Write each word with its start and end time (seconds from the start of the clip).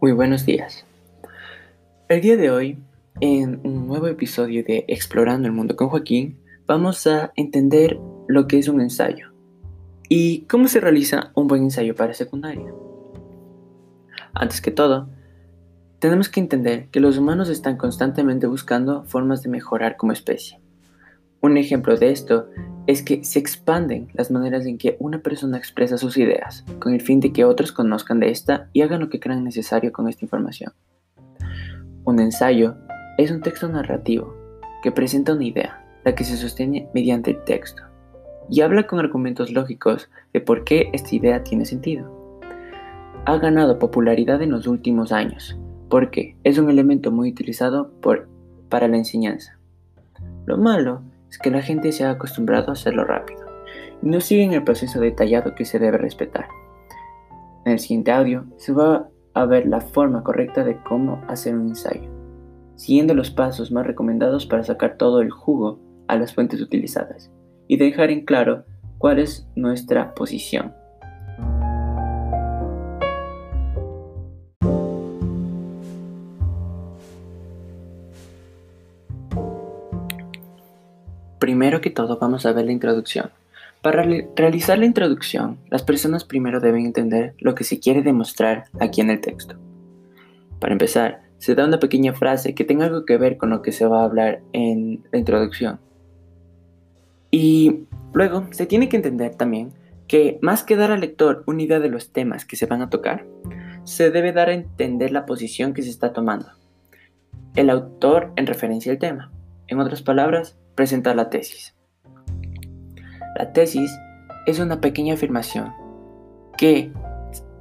Muy 0.00 0.12
buenos 0.12 0.46
días. 0.46 0.86
El 2.08 2.22
día 2.22 2.38
de 2.38 2.50
hoy, 2.50 2.78
en 3.20 3.60
un 3.64 3.86
nuevo 3.86 4.06
episodio 4.06 4.64
de 4.64 4.86
Explorando 4.88 5.46
el 5.46 5.52
Mundo 5.52 5.76
con 5.76 5.90
Joaquín, 5.90 6.38
vamos 6.66 7.06
a 7.06 7.34
entender 7.36 8.00
lo 8.26 8.46
que 8.46 8.58
es 8.58 8.68
un 8.68 8.80
ensayo 8.80 9.34
y 10.08 10.46
cómo 10.46 10.68
se 10.68 10.80
realiza 10.80 11.32
un 11.34 11.48
buen 11.48 11.64
ensayo 11.64 11.94
para 11.94 12.14
secundaria. 12.14 12.72
Antes 14.32 14.62
que 14.62 14.70
todo, 14.70 15.10
tenemos 15.98 16.30
que 16.30 16.40
entender 16.40 16.88
que 16.88 17.00
los 17.00 17.18
humanos 17.18 17.50
están 17.50 17.76
constantemente 17.76 18.46
buscando 18.46 19.04
formas 19.04 19.42
de 19.42 19.50
mejorar 19.50 19.98
como 19.98 20.12
especie. 20.12 20.60
Un 21.42 21.58
ejemplo 21.58 21.98
de 21.98 22.10
esto 22.10 22.48
es 22.90 23.04
que 23.04 23.22
se 23.24 23.38
expanden 23.38 24.08
las 24.14 24.32
maneras 24.32 24.66
en 24.66 24.76
que 24.76 24.96
una 24.98 25.20
persona 25.20 25.56
expresa 25.56 25.96
sus 25.96 26.16
ideas, 26.16 26.64
con 26.80 26.92
el 26.92 27.00
fin 27.00 27.20
de 27.20 27.32
que 27.32 27.44
otros 27.44 27.70
conozcan 27.70 28.18
de 28.18 28.30
esta 28.30 28.68
y 28.72 28.82
hagan 28.82 28.98
lo 28.98 29.08
que 29.08 29.20
crean 29.20 29.44
necesario 29.44 29.92
con 29.92 30.08
esta 30.08 30.24
información. 30.24 30.72
Un 32.02 32.18
ensayo 32.18 32.74
es 33.16 33.30
un 33.30 33.42
texto 33.42 33.68
narrativo 33.68 34.34
que 34.82 34.90
presenta 34.90 35.34
una 35.34 35.44
idea, 35.44 35.84
la 36.04 36.16
que 36.16 36.24
se 36.24 36.36
sostiene 36.36 36.88
mediante 36.92 37.30
el 37.30 37.44
texto, 37.44 37.84
y 38.48 38.62
habla 38.62 38.88
con 38.88 38.98
argumentos 38.98 39.52
lógicos 39.52 40.10
de 40.32 40.40
por 40.40 40.64
qué 40.64 40.90
esta 40.92 41.14
idea 41.14 41.44
tiene 41.44 41.66
sentido. 41.66 42.40
Ha 43.24 43.36
ganado 43.36 43.78
popularidad 43.78 44.42
en 44.42 44.50
los 44.50 44.66
últimos 44.66 45.12
años, 45.12 45.56
porque 45.88 46.36
es 46.42 46.58
un 46.58 46.68
elemento 46.68 47.12
muy 47.12 47.30
utilizado 47.30 47.92
para 48.68 48.88
la 48.88 48.96
enseñanza. 48.96 49.60
Lo 50.44 50.58
malo 50.58 51.02
es 51.30 51.38
que 51.38 51.50
la 51.50 51.62
gente 51.62 51.92
se 51.92 52.04
ha 52.04 52.10
acostumbrado 52.10 52.70
a 52.70 52.72
hacerlo 52.72 53.04
rápido 53.04 53.46
y 54.02 54.08
no 54.08 54.20
siguen 54.20 54.52
el 54.52 54.64
proceso 54.64 55.00
detallado 55.00 55.54
que 55.54 55.64
se 55.64 55.78
debe 55.78 55.98
respetar. 55.98 56.46
En 57.64 57.72
el 57.72 57.78
siguiente 57.78 58.12
audio 58.12 58.46
se 58.56 58.72
va 58.72 59.08
a 59.34 59.44
ver 59.44 59.66
la 59.66 59.80
forma 59.80 60.24
correcta 60.24 60.64
de 60.64 60.76
cómo 60.82 61.22
hacer 61.28 61.54
un 61.54 61.68
ensayo, 61.68 62.10
siguiendo 62.74 63.14
los 63.14 63.30
pasos 63.30 63.70
más 63.70 63.86
recomendados 63.86 64.46
para 64.46 64.64
sacar 64.64 64.96
todo 64.96 65.20
el 65.20 65.30
jugo 65.30 65.78
a 66.08 66.16
las 66.16 66.34
fuentes 66.34 66.60
utilizadas 66.60 67.30
y 67.68 67.76
dejar 67.76 68.10
en 68.10 68.24
claro 68.24 68.64
cuál 68.98 69.20
es 69.20 69.48
nuestra 69.54 70.14
posición. 70.14 70.74
Primero 81.60 81.82
que 81.82 81.90
todo 81.90 82.16
vamos 82.16 82.46
a 82.46 82.54
ver 82.54 82.64
la 82.64 82.72
introducción. 82.72 83.32
Para 83.82 84.02
realizar 84.34 84.78
la 84.78 84.86
introducción, 84.86 85.58
las 85.68 85.82
personas 85.82 86.24
primero 86.24 86.58
deben 86.58 86.86
entender 86.86 87.34
lo 87.38 87.54
que 87.54 87.64
se 87.64 87.78
quiere 87.78 88.00
demostrar 88.00 88.64
aquí 88.80 89.02
en 89.02 89.10
el 89.10 89.20
texto. 89.20 89.56
Para 90.58 90.72
empezar, 90.72 91.20
se 91.36 91.54
da 91.54 91.66
una 91.66 91.78
pequeña 91.78 92.14
frase 92.14 92.54
que 92.54 92.64
tenga 92.64 92.86
algo 92.86 93.04
que 93.04 93.18
ver 93.18 93.36
con 93.36 93.50
lo 93.50 93.60
que 93.60 93.72
se 93.72 93.84
va 93.84 94.00
a 94.00 94.04
hablar 94.04 94.40
en 94.54 95.04
la 95.12 95.18
introducción. 95.18 95.80
Y 97.30 97.80
luego 98.14 98.46
se 98.52 98.64
tiene 98.64 98.88
que 98.88 98.96
entender 98.96 99.34
también 99.34 99.74
que 100.08 100.38
más 100.40 100.64
que 100.64 100.76
dar 100.76 100.90
al 100.90 101.02
lector 101.02 101.44
una 101.46 101.60
idea 101.60 101.78
de 101.78 101.90
los 101.90 102.10
temas 102.10 102.46
que 102.46 102.56
se 102.56 102.64
van 102.64 102.80
a 102.80 102.88
tocar, 102.88 103.26
se 103.84 104.10
debe 104.10 104.32
dar 104.32 104.48
a 104.48 104.54
entender 104.54 105.12
la 105.12 105.26
posición 105.26 105.74
que 105.74 105.82
se 105.82 105.90
está 105.90 106.14
tomando. 106.14 106.46
El 107.54 107.68
autor 107.68 108.32
en 108.36 108.46
referencia 108.46 108.90
al 108.90 108.98
tema. 108.98 109.30
En 109.66 109.78
otras 109.78 110.00
palabras, 110.00 110.56
presentar 110.80 111.14
la 111.14 111.28
tesis. 111.28 111.76
La 113.36 113.52
tesis 113.52 113.94
es 114.46 114.60
una 114.60 114.80
pequeña 114.80 115.12
afirmación 115.12 115.74
que 116.56 116.90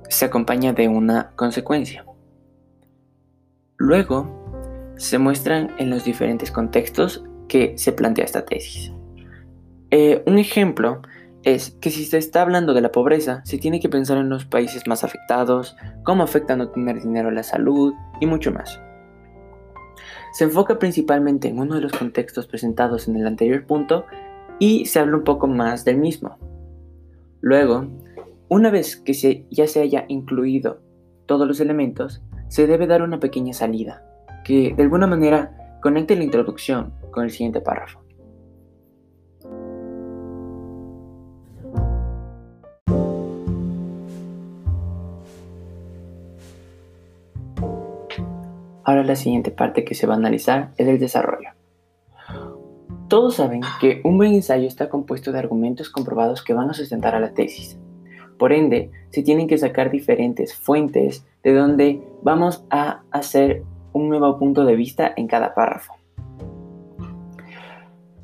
se 0.08 0.24
acompaña 0.24 0.72
de 0.72 0.88
una 0.88 1.32
consecuencia. 1.36 2.06
Luego, 3.76 4.94
se 4.96 5.18
muestran 5.18 5.72
en 5.80 5.90
los 5.90 6.06
diferentes 6.06 6.50
contextos 6.50 7.26
que 7.50 7.78
se 7.78 7.92
plantea 7.92 8.24
esta 8.24 8.46
tesis. 8.46 8.94
Eh, 9.92 10.24
un 10.26 10.38
ejemplo 10.38 11.02
es 11.44 11.72
que 11.82 11.90
si 11.90 12.06
se 12.06 12.20
está 12.20 12.42
hablando 12.42 12.74
de 12.74 12.80
la 12.80 12.94
pobreza, 12.94 13.42
se 13.44 13.58
tiene 13.58 13.82
que 13.82 13.90
pensar 13.90 14.18
en 14.18 14.30
los 14.30 14.46
países 14.46 14.88
más 14.88 15.04
afectados, 15.04 15.76
cómo 16.06 16.24
afecta 16.24 16.56
no 16.56 16.70
tener 16.70 17.02
dinero 17.02 17.28
a 17.28 17.34
la 17.34 17.44
salud 17.44 17.94
y 18.22 18.28
mucho 18.28 18.54
más. 18.54 18.80
Se 20.32 20.44
enfoca 20.44 20.80
principalmente 20.80 21.48
en 21.48 21.60
uno 21.60 21.76
de 21.76 21.82
los 21.82 21.92
contextos 21.92 22.48
presentados 22.48 23.08
en 23.08 23.16
el 23.16 23.28
anterior 23.28 23.66
punto 23.66 24.06
y 24.60 24.86
se 24.86 25.00
habla 25.00 25.18
un 25.18 25.24
poco 25.24 25.48
más 25.48 25.86
del 25.86 25.98
mismo. 25.98 26.38
Luego, 27.42 27.88
una 28.50 28.70
vez 28.70 28.96
que 28.96 29.46
ya 29.50 29.68
se 29.68 29.82
haya 29.82 30.06
incluido 30.08 30.82
todos 31.26 31.48
los 31.48 31.60
elementos, 31.60 32.22
se 32.48 32.68
debe 32.68 32.88
dar 32.88 33.02
una 33.02 33.20
pequeña 33.20 33.54
salida, 33.54 34.04
que 34.44 34.74
de 34.76 34.84
alguna 34.84 35.08
manera 35.08 35.78
conecte 35.82 36.16
la 36.16 36.24
introducción 36.24 36.94
con 37.12 37.24
el 37.24 37.32
siguiente 37.32 37.62
párrafo. 37.62 38.04
Ahora 48.90 49.04
la 49.04 49.16
siguiente 49.16 49.52
parte 49.52 49.86
que 49.86 49.94
se 49.94 50.08
va 50.08 50.16
a 50.16 50.18
analizar 50.18 50.72
es 50.78 50.88
el 50.88 50.98
desarrollo. 50.98 51.50
Todos 53.08 53.36
saben 53.36 53.62
que 53.80 54.02
un 54.04 54.18
buen 54.18 54.34
ensayo 54.34 54.68
está 54.68 54.90
compuesto 54.90 55.32
de 55.32 55.38
argumentos 55.38 55.92
comprobados 55.92 56.42
que 56.42 56.56
van 56.56 56.72
a 56.72 56.74
sustentar 56.74 57.14
a 57.14 57.20
la 57.20 57.36
tesis. 57.36 57.78
Por 58.40 58.52
ende, 58.52 58.90
se 59.12 59.22
tienen 59.22 59.48
que 59.48 59.60
sacar 59.60 59.92
diferentes 59.92 60.56
fuentes 60.56 61.24
de 61.44 61.54
donde 61.54 62.02
vamos 62.24 62.66
a 62.72 63.04
hacer 63.12 63.64
un 63.94 64.10
nuevo 64.10 64.40
punto 64.40 64.66
de 64.66 64.76
vista 64.76 65.14
en 65.16 65.28
cada 65.28 65.54
párrafo. 65.54 65.94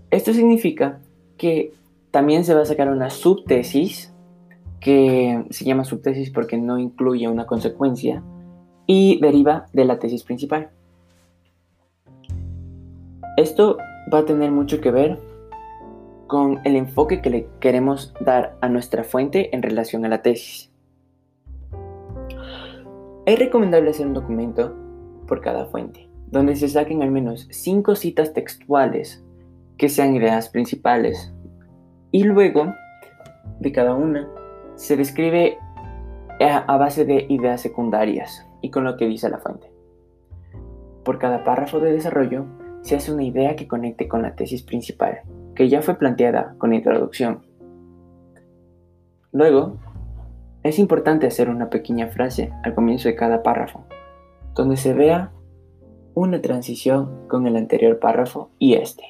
Esto 0.10 0.34
significa 0.34 1.00
que 1.38 1.74
también 2.10 2.44
se 2.44 2.56
va 2.56 2.64
a 2.64 2.66
sacar 2.66 2.90
una 2.90 3.12
subtesis, 3.12 4.16
que 4.80 5.46
se 5.52 5.64
llama 5.64 5.84
subtesis 5.84 6.32
porque 6.32 6.58
no 6.58 6.80
incluye 6.80 7.28
una 7.28 7.46
consecuencia, 7.46 8.24
y 8.88 9.20
deriva 9.22 9.68
de 9.74 9.86
la 9.86 10.00
tesis 10.00 10.24
principal. 10.24 10.70
Esto 13.38 13.78
va 14.14 14.20
a 14.20 14.26
tener 14.26 14.52
mucho 14.52 14.80
que 14.80 14.92
ver 14.92 15.20
con 16.28 16.60
el 16.64 16.76
enfoque 16.76 17.22
que 17.22 17.30
le 17.30 17.48
queremos 17.60 18.14
dar 18.20 18.58
a 18.62 18.70
nuestra 18.70 19.04
fuente 19.04 19.54
en 19.56 19.62
relación 19.62 20.06
a 20.06 20.10
la 20.10 20.22
tesis. 20.22 20.72
Es 23.26 23.40
recomendable 23.40 23.90
hacer 23.90 24.08
un 24.08 24.14
documento 24.14 24.76
por 25.28 25.42
cada 25.42 25.66
fuente, 25.66 26.08
donde 26.28 26.56
se 26.56 26.70
saquen 26.70 27.02
al 27.02 27.12
menos 27.12 27.48
5 27.52 27.96
citas 27.96 28.34
textuales 28.34 29.24
que 29.78 29.90
sean 29.90 30.16
ideas 30.16 30.50
principales 30.50 31.34
y 32.12 32.24
luego 32.24 32.74
de 33.60 33.72
cada 33.72 33.96
una 33.96 34.30
se 34.76 34.96
describe 34.96 35.58
a 36.40 36.78
base 36.78 37.06
de 37.06 37.26
ideas 37.30 37.62
secundarias 37.62 38.46
y 38.66 38.72
con 38.72 38.84
lo 38.84 38.98
que 38.98 39.08
dice 39.08 39.30
la 39.30 39.38
fuente. 39.38 39.72
Por 41.04 41.20
cada 41.20 41.44
párrafo 41.44 41.80
de 41.80 41.92
desarrollo 41.92 42.46
se 42.82 42.96
hace 42.96 43.14
una 43.14 43.24
idea 43.24 43.56
que 43.56 43.68
conecte 43.68 44.08
con 44.08 44.24
la 44.24 44.36
tesis 44.36 44.64
principal, 44.64 45.22
que 45.54 45.70
ya 45.70 45.84
fue 45.84 46.00
planteada 46.00 46.56
con 46.58 46.74
introducción. 46.74 47.46
Luego, 49.32 49.78
es 50.64 50.80
importante 50.80 51.28
hacer 51.28 51.48
una 51.50 51.70
pequeña 51.70 52.08
frase 52.08 52.52
al 52.64 52.74
comienzo 52.74 53.08
de 53.08 53.16
cada 53.16 53.44
párrafo, 53.44 53.86
donde 54.56 54.78
se 54.78 54.96
vea 54.96 55.32
una 56.16 56.42
transición 56.42 57.28
con 57.28 57.46
el 57.46 57.58
anterior 57.58 58.00
párrafo 58.00 58.50
y 58.58 58.74
este. 58.74 59.04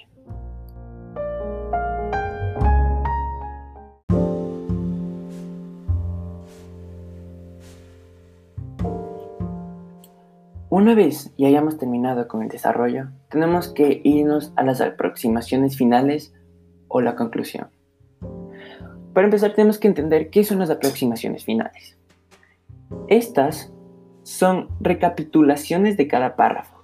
Una 10.75 10.93
vez 10.93 11.31
ya 11.37 11.47
hayamos 11.47 11.77
terminado 11.77 12.27
con 12.27 12.41
el 12.41 12.49
desarrollo, 12.49 13.07
tenemos 13.29 13.69
que 13.69 14.01
irnos 14.03 14.51
a 14.57 14.63
las 14.63 14.81
aproximaciones 14.81 15.77
finales 15.77 16.33
o 16.89 16.99
la 16.99 17.15
conclusión. 17.15 17.69
Para 19.13 19.27
empezar 19.27 19.53
tenemos 19.53 19.77
que 19.77 19.87
entender 19.87 20.29
qué 20.29 20.43
son 20.43 20.59
las 20.59 20.69
aproximaciones 20.69 21.45
finales. 21.45 21.97
Estas 23.07 23.71
son 24.23 24.67
recapitulaciones 24.81 25.95
de 25.95 26.09
cada 26.09 26.35
párrafo 26.35 26.83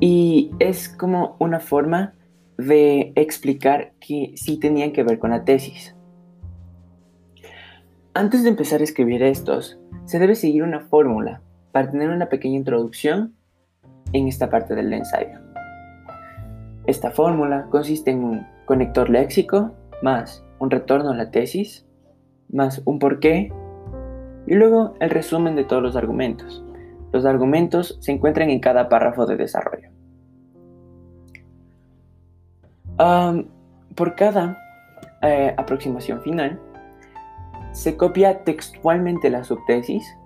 y 0.00 0.50
es 0.58 0.88
como 0.88 1.36
una 1.38 1.60
forma 1.60 2.14
de 2.58 3.12
explicar 3.14 3.92
que 4.00 4.32
sí 4.34 4.58
tenían 4.58 4.90
que 4.90 5.04
ver 5.04 5.20
con 5.20 5.30
la 5.30 5.44
tesis. 5.44 5.94
Antes 8.14 8.42
de 8.42 8.48
empezar 8.48 8.80
a 8.80 8.84
escribir 8.84 9.22
estos, 9.22 9.78
se 10.06 10.18
debe 10.18 10.34
seguir 10.34 10.64
una 10.64 10.80
fórmula 10.80 11.40
para 11.76 11.90
tener 11.90 12.08
una 12.08 12.30
pequeña 12.30 12.56
introducción 12.56 13.34
en 14.14 14.28
esta 14.28 14.48
parte 14.48 14.74
del 14.74 14.90
ensayo. 14.94 15.38
Esta 16.86 17.10
fórmula 17.10 17.66
consiste 17.68 18.12
en 18.12 18.24
un 18.24 18.46
conector 18.64 19.10
léxico 19.10 19.74
más 20.00 20.42
un 20.58 20.70
retorno 20.70 21.10
a 21.10 21.14
la 21.14 21.30
tesis 21.30 21.86
más 22.50 22.80
un 22.86 22.98
porqué 22.98 23.52
y 24.46 24.54
luego 24.54 24.94
el 25.00 25.10
resumen 25.10 25.54
de 25.54 25.64
todos 25.64 25.82
los 25.82 25.96
argumentos, 25.96 26.64
los 27.12 27.26
argumentos 27.26 27.98
se 28.00 28.12
encuentran 28.12 28.48
en 28.48 28.60
cada 28.60 28.88
párrafo 28.88 29.26
de 29.26 29.36
desarrollo. 29.36 29.90
por 33.94 34.14
cada 34.14 34.56
eh, 35.20 35.54
aproximación 35.58 36.22
final, 36.22 36.58
se 37.72 37.98
copia 37.98 38.44
textualmente 38.44 39.28
la 39.28 39.44
subtesis, 39.44 40.16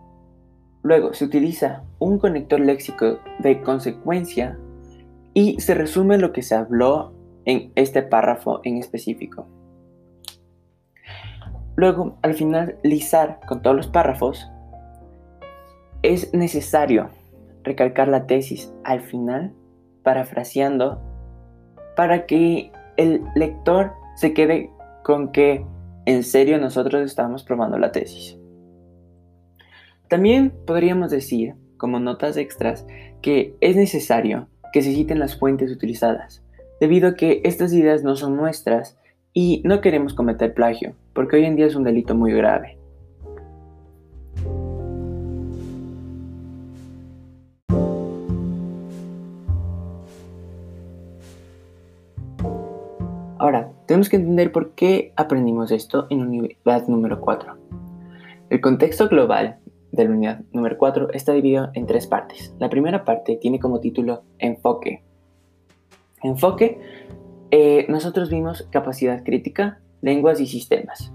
luego 0.83 1.13
se 1.15 1.25
utiliza 1.25 1.85
un 1.99 2.19
conector 2.19 2.61
léxico 2.61 3.19
de 3.39 3.61
consecuencia 3.63 4.59
y 5.35 5.61
se 5.61 5.75
resume 5.75 6.19
lo 6.19 6.33
que 6.33 6.43
se 6.43 6.55
habló 6.55 7.13
en 7.45 7.73
este 7.75 8.03
párrafo 8.03 8.61
en 8.65 8.77
específico. 8.77 9.47
Luego, 11.77 12.19
al 12.23 12.35
finalizar 12.35 13.41
con 13.47 13.63
todos 13.63 13.77
los 13.77 13.89
párrafos, 13.89 14.51
es 16.03 16.33
necesario 16.35 17.11
recalcar 17.63 18.09
la 18.09 18.27
tesis 18.27 18.73
al 18.85 19.01
final, 19.01 19.55
parafraseando, 20.03 21.01
para 21.97 22.27
que 22.27 22.73
el 22.97 23.23
lector 23.35 23.93
se 24.17 24.35
quede 24.35 24.71
con 25.05 25.33
que 25.33 25.65
en 26.07 26.23
serio 26.23 26.59
nosotros 26.59 27.03
estamos 27.03 27.45
probando 27.45 27.79
la 27.79 27.93
tesis. 27.93 28.40
También 30.11 30.53
podríamos 30.67 31.13
decir, 31.13 31.55
como 31.77 32.01
notas 32.01 32.37
extras, 32.37 32.85
que 33.23 33.55
es 33.61 33.77
necesario 33.77 34.49
que 34.73 34.83
se 34.83 34.93
citen 34.93 35.21
las 35.21 35.39
fuentes 35.39 35.71
utilizadas, 35.71 36.43
debido 36.81 37.11
a 37.11 37.15
que 37.15 37.41
estas 37.45 37.73
ideas 37.73 38.03
no 38.03 38.17
son 38.17 38.37
nuestras 38.37 38.99
y 39.33 39.63
no 39.65 39.81
queremos 39.81 40.13
cometer 40.13 40.53
plagio, 40.53 40.95
porque 41.13 41.37
hoy 41.37 41.45
en 41.45 41.55
día 41.55 41.67
es 41.67 41.77
un 41.77 41.85
delito 41.85 42.17
muy 42.17 42.33
grave. 42.33 42.77
Ahora, 53.39 53.71
tenemos 53.87 54.09
que 54.09 54.17
entender 54.17 54.51
por 54.51 54.73
qué 54.73 55.13
aprendimos 55.15 55.71
esto 55.71 56.09
en 56.11 56.23
unidad 56.23 56.89
número 56.89 57.21
4. 57.21 57.57
El 58.51 58.61
contexto 58.61 59.09
global 59.09 59.60
de 59.93 60.05
la 60.05 60.11
unidad 60.11 60.41
número 60.53 60.79
4 60.79 61.11
está 61.13 61.33
dividido 61.33 61.71
en 61.75 61.87
tres 61.87 62.07
partes. 62.07 62.55
La 62.59 62.69
primera 62.69 63.05
parte 63.05 63.37
tiene 63.37 63.59
como 63.59 63.81
título 63.81 64.23
Enfoque. 64.39 65.03
Enfoque, 66.23 66.81
eh, 67.51 67.87
nosotros 67.89 68.31
vimos 68.31 68.69
capacidad 68.71 69.25
crítica, 69.25 69.81
lenguas 70.03 70.41
y 70.41 70.47
sistemas. 70.47 71.13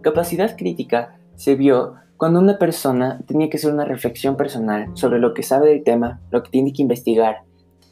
Capacidad 0.00 0.56
crítica 0.56 1.18
se 1.34 1.54
vio 1.54 1.94
cuando 2.16 2.40
una 2.40 2.58
persona 2.58 3.20
tenía 3.26 3.50
que 3.50 3.56
hacer 3.56 3.72
una 3.72 3.84
reflexión 3.84 4.36
personal 4.36 4.90
sobre 4.94 5.18
lo 5.18 5.34
que 5.34 5.42
sabe 5.42 5.68
del 5.68 5.82
tema, 5.82 6.20
lo 6.30 6.42
que 6.42 6.50
tiene 6.50 6.72
que 6.72 6.82
investigar 6.82 7.42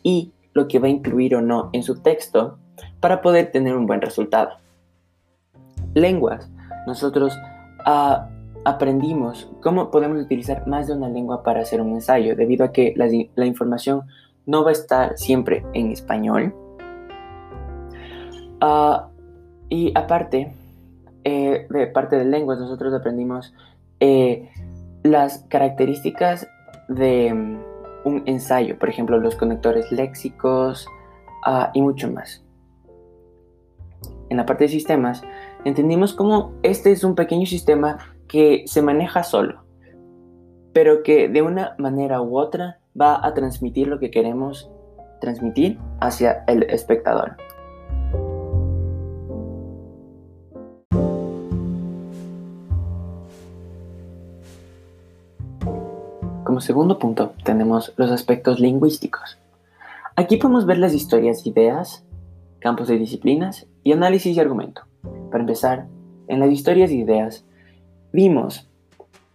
y 0.02 0.32
lo 0.54 0.68
que 0.68 0.78
va 0.78 0.86
a 0.86 0.90
incluir 0.90 1.34
o 1.34 1.42
no 1.42 1.70
en 1.72 1.82
su 1.82 2.00
texto 2.00 2.58
para 3.00 3.20
poder 3.20 3.50
tener 3.50 3.76
un 3.76 3.86
buen 3.86 4.00
resultado. 4.00 4.50
Lenguas. 5.94 6.50
Nosotros 6.86 7.36
ah, 7.84 8.30
aprendimos 8.64 9.50
cómo 9.60 9.90
podemos 9.90 10.20
utilizar 10.22 10.66
más 10.66 10.86
de 10.86 10.94
una 10.94 11.08
lengua 11.08 11.42
para 11.42 11.62
hacer 11.62 11.80
un 11.80 11.92
ensayo, 11.92 12.36
debido 12.36 12.64
a 12.64 12.72
que 12.72 12.94
la, 12.96 13.46
información 13.46 14.02
no 14.46 14.64
va 14.64 14.70
a 14.70 14.72
estar 14.72 15.16
siempre 15.16 15.64
en 15.72 15.90
español. 15.90 16.54
Ah, 18.60 19.08
y 19.68 19.92
aparte, 19.96 20.52
eh, 21.24 21.66
de 21.68 21.86
parte 21.88 22.16
de 22.16 22.24
lenguas, 22.24 22.58
nosotros 22.58 22.94
aprendimos 22.94 23.54
eh, 24.00 24.50
las 25.02 25.44
características 25.48 26.46
de 26.88 27.34
mm, 27.34 27.58
un 28.04 28.22
ensayo, 28.26 28.78
por 28.78 28.88
ejemplo, 28.88 29.18
los 29.18 29.36
conectores 29.36 29.90
léxicos 29.90 30.86
ah, 31.44 31.70
y 31.74 31.82
mucho 31.82 32.10
más 32.10 32.44
en 34.32 34.38
la 34.38 34.46
parte 34.46 34.64
de 34.64 34.68
sistemas, 34.68 35.22
entendimos 35.64 36.14
cómo 36.14 36.52
este 36.62 36.90
es 36.90 37.04
un 37.04 37.14
pequeño 37.14 37.46
sistema 37.46 38.11
que 38.32 38.62
se 38.64 38.80
maneja 38.80 39.24
solo, 39.24 39.62
pero 40.72 41.02
que 41.02 41.28
de 41.28 41.42
una 41.42 41.74
manera 41.76 42.22
u 42.22 42.38
otra 42.38 42.78
va 42.98 43.24
a 43.24 43.34
transmitir 43.34 43.88
lo 43.88 43.98
que 43.98 44.10
queremos 44.10 44.70
transmitir 45.20 45.78
hacia 46.00 46.42
el 46.48 46.62
espectador. 46.62 47.36
Como 56.44 56.60
segundo 56.62 56.98
punto 56.98 57.34
tenemos 57.44 57.92
los 57.98 58.10
aspectos 58.10 58.60
lingüísticos. 58.60 59.38
Aquí 60.16 60.38
podemos 60.38 60.64
ver 60.64 60.78
las 60.78 60.94
historias, 60.94 61.46
ideas, 61.46 62.02
campos 62.60 62.88
de 62.88 62.96
disciplinas 62.96 63.66
y 63.84 63.92
análisis 63.92 64.34
y 64.34 64.40
argumento. 64.40 64.82
Para 65.30 65.42
empezar, 65.42 65.86
en 66.28 66.40
las 66.40 66.50
historias 66.50 66.90
y 66.90 67.00
ideas, 67.00 67.44
vimos 68.12 68.70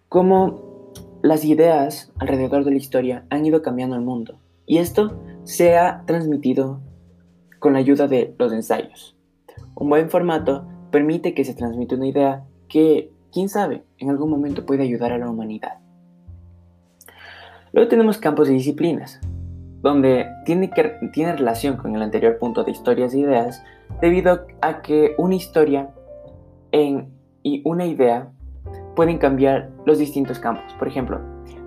cómo 0.07 0.93
las 1.23 1.43
ideas 1.43 2.13
alrededor 2.19 2.63
de 2.63 2.71
la 2.71 2.77
historia 2.77 3.25
han 3.29 3.45
ido 3.45 3.61
cambiando 3.61 3.95
el 3.95 4.03
mundo 4.03 4.39
y 4.65 4.77
esto 4.77 5.19
se 5.43 5.77
ha 5.77 6.03
transmitido 6.05 6.81
con 7.59 7.73
la 7.73 7.79
ayuda 7.79 8.07
de 8.07 8.35
los 8.37 8.53
ensayos. 8.53 9.17
Un 9.75 9.89
buen 9.89 10.09
formato 10.09 10.67
permite 10.91 11.33
que 11.33 11.43
se 11.43 11.55
transmita 11.55 11.95
una 11.95 12.07
idea 12.07 12.45
que, 12.67 13.11
quién 13.31 13.49
sabe, 13.49 13.83
en 13.97 14.09
algún 14.09 14.29
momento 14.29 14.65
puede 14.65 14.83
ayudar 14.83 15.11
a 15.11 15.17
la 15.17 15.29
humanidad. 15.29 15.79
Luego 17.71 17.89
tenemos 17.89 18.17
campos 18.17 18.47
de 18.47 18.53
disciplinas, 18.53 19.19
donde 19.81 20.27
tiene, 20.45 20.69
que, 20.69 20.93
tiene 21.13 21.35
relación 21.35 21.77
con 21.77 21.95
el 21.95 22.01
anterior 22.01 22.37
punto 22.37 22.63
de 22.63 22.71
historias 22.71 23.13
e 23.13 23.19
ideas, 23.19 23.63
debido 24.01 24.45
a 24.61 24.81
que 24.81 25.15
una 25.17 25.35
historia 25.35 25.93
y 26.71 27.61
una 27.63 27.85
idea 27.85 28.31
pueden 28.97 29.19
cambiar 29.19 29.69
los 29.85 29.99
distintos 29.99 30.39
campos. 30.39 30.73
Por 30.79 30.87
ejemplo, 30.87 31.21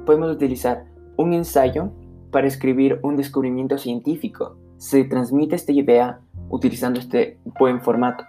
podemos 0.05 0.33
utilizar 0.33 0.85
un 1.17 1.33
ensayo 1.33 1.93
para 2.33 2.49
escribir 2.49 2.99
un 3.03 3.17
descubrimiento 3.17 3.79
científico. 3.79 4.57
Se 4.79 5.05
transmite 5.05 5.55
esta 5.55 5.71
idea 5.71 6.21
utilizando 6.49 6.99
este 6.99 7.39
buen 7.61 7.83
formato. 7.83 8.25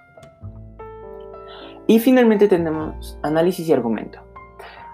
Y 1.88 1.98
finalmente 1.98 2.48
tenemos 2.48 3.18
análisis 3.24 3.68
y 3.68 3.74
argumento. 3.74 4.20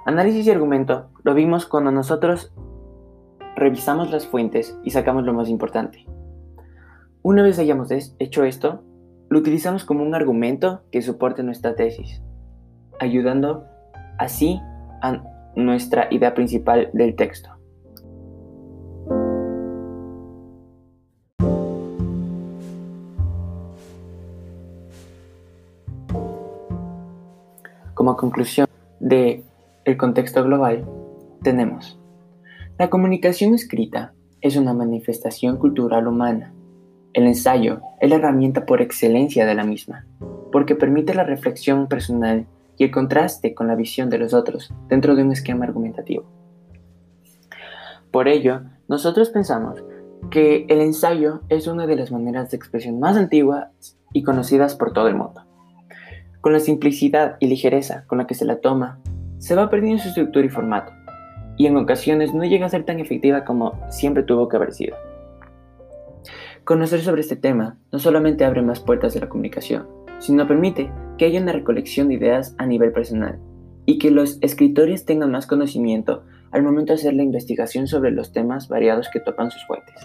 Análisis 0.06 0.48
y 0.48 0.52
argumento 0.52 1.10
lo 1.24 1.34
vimos 1.34 1.66
cuando 1.66 1.92
nosotros 1.92 2.54
revisamos 3.58 4.10
las 4.10 4.26
fuentes 4.26 4.80
y 4.86 4.92
sacamos 4.92 5.26
lo 5.26 5.34
más 5.34 5.50
importante. 5.50 6.06
Una 7.24 7.44
vez 7.44 7.60
hayamos 7.60 7.92
hecho 7.92 8.46
esto, 8.46 8.84
lo 9.28 9.40
utilizamos 9.40 9.84
como 9.84 10.06
un 10.06 10.16
argumento 10.16 10.84
que 10.94 11.02
soporte 11.02 11.44
nuestra 11.44 11.76
tesis, 11.76 12.22
ayudando 13.02 13.66
así 14.18 14.60
a 15.02 15.24
nuestra 15.56 16.08
idea 16.12 16.34
principal 16.34 16.90
del 16.94 17.16
texto. 17.16 17.50
Como 27.94 28.16
conclusión 28.16 28.68
de 29.00 29.44
el 29.86 29.98
contexto 29.98 30.44
global, 30.44 30.86
tenemos 31.42 31.98
la 32.80 32.92
comunicación 32.92 33.56
escrita 33.56 34.14
es 34.40 34.56
una 34.56 34.72
manifestación 34.72 35.58
cultural 35.58 36.08
humana. 36.08 36.54
El 37.14 37.26
ensayo 37.26 37.82
es 38.00 38.08
la 38.08 38.18
herramienta 38.18 38.68
por 38.68 38.84
excelencia 38.84 39.48
de 39.48 39.56
la 39.56 39.64
misma, 39.64 40.06
porque 40.52 40.76
permite 40.76 41.16
la 41.16 41.24
reflexión 41.24 41.88
personal 41.88 42.46
y 42.78 42.84
el 42.84 42.92
contraste 42.92 43.54
con 43.54 43.68
la 43.68 43.76
visión 43.76 44.10
de 44.10 44.20
los 44.20 44.34
otros 44.34 44.74
dentro 44.88 45.16
de 45.16 45.24
un 45.24 45.32
esquema 45.32 45.66
argumentativo. 45.66 46.26
Por 48.12 48.28
ello, 48.28 48.62
nosotros 48.88 49.30
pensamos 49.30 49.84
que 50.32 50.66
el 50.70 50.82
ensayo 50.82 51.42
es 51.50 51.68
una 51.68 51.88
de 51.88 51.96
las 51.96 52.12
maneras 52.12 52.50
de 52.52 52.58
expresión 52.58 53.00
más 53.00 53.18
antiguas 53.18 53.98
y 54.14 54.24
conocidas 54.24 54.76
por 54.76 54.94
todo 54.94 55.08
el 55.08 55.16
mundo. 55.16 55.44
Con 56.42 56.54
la 56.54 56.60
simplicidad 56.60 57.38
y 57.40 57.48
ligereza 57.48 58.06
con 58.08 58.18
la 58.18 58.28
que 58.28 58.36
se 58.36 58.46
la 58.46 58.62
toma, 58.62 59.00
se 59.40 59.56
va 59.56 59.70
perdiendo 59.70 60.02
su 60.02 60.10
estructura 60.10 60.46
y 60.46 60.50
formato, 60.50 60.94
y 61.58 61.66
en 61.66 61.78
ocasiones 61.78 62.34
no 62.34 62.44
llega 62.44 62.66
a 62.66 62.70
ser 62.70 62.86
tan 62.86 63.00
efectiva 63.00 63.44
como 63.44 63.80
siempre 63.90 64.24
tuvo 64.24 64.48
que 64.48 64.56
haber 64.56 64.74
sido. 64.74 64.96
Conocer 66.64 67.02
sobre 67.02 67.22
este 67.22 67.36
tema 67.36 67.78
no 67.92 68.00
solamente 68.00 68.46
abre 68.46 68.62
más 68.62 68.80
puertas 68.80 69.14
de 69.14 69.22
la 69.22 69.30
comunicación, 69.30 69.88
sino 70.20 70.48
permite 70.48 70.92
que 71.18 71.26
haya 71.26 71.42
una 71.42 71.52
recolección 71.52 72.08
de 72.08 72.16
ideas 72.16 72.56
a 72.58 72.66
nivel 72.66 72.92
personal 72.92 73.40
y 73.86 73.98
que 73.98 74.12
los 74.12 74.38
escritores 74.42 75.06
tengan 75.06 75.32
más 75.32 75.48
conocimiento 75.48 76.24
al 76.52 76.64
momento 76.64 76.94
de 76.94 77.00
hacer 77.00 77.14
la 77.14 77.24
investigación 77.24 77.88
sobre 77.88 78.12
los 78.12 78.32
temas 78.32 78.68
variados 78.68 79.10
que 79.12 79.20
topan 79.20 79.52
sus 79.52 79.66
fuentes. 79.66 79.96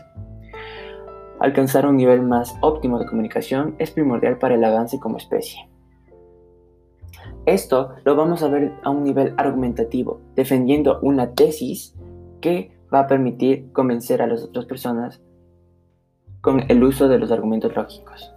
Alcanzar 1.41 1.87
un 1.87 1.97
nivel 1.97 2.23
más 2.23 2.55
óptimo 2.61 2.99
de 2.99 3.07
comunicación 3.07 3.75
es 3.79 3.91
primordial 3.91 4.39
para 4.39 4.55
el 4.55 4.65
avance 4.65 5.01
como 5.01 5.17
especie. 5.17 5.69
Esto 7.47 7.91
lo 8.05 8.15
vamos 8.15 8.45
a 8.45 8.49
ver 8.49 8.73
a 8.85 8.91
un 8.91 9.03
nivel 9.03 9.35
argumentativo, 9.37 10.21
defendiendo 10.37 11.01
una 11.03 11.33
tesis 11.35 11.97
que 12.41 12.71
va 12.95 13.01
a 13.01 13.07
permitir 13.09 13.73
convencer 13.73 14.23
a 14.23 14.29
las 14.29 14.45
otras 14.45 14.67
personas 14.67 15.21
con 16.41 16.71
el 16.71 16.85
uso 16.85 17.09
de 17.09 17.19
los 17.19 17.33
argumentos 17.33 17.75
lógicos. 17.75 18.33